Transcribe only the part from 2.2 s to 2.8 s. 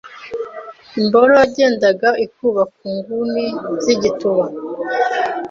ikuba